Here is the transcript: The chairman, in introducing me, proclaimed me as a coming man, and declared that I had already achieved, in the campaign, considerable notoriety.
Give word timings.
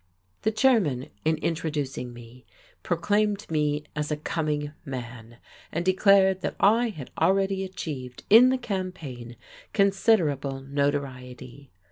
The 0.41 0.51
chairman, 0.51 1.11
in 1.23 1.37
introducing 1.43 2.11
me, 2.11 2.43
proclaimed 2.81 3.45
me 3.51 3.83
as 3.95 4.09
a 4.11 4.17
coming 4.17 4.71
man, 4.83 5.37
and 5.71 5.85
declared 5.85 6.41
that 6.41 6.55
I 6.59 6.89
had 6.89 7.11
already 7.19 7.63
achieved, 7.63 8.23
in 8.27 8.49
the 8.49 8.57
campaign, 8.57 9.35
considerable 9.73 10.61
notoriety. 10.61 11.69